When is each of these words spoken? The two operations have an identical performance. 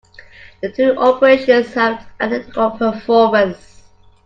The 0.63 0.71
two 0.71 0.97
operations 0.97 1.75
have 1.75 2.07
an 2.19 2.33
identical 2.33 2.71
performance. 2.71 3.83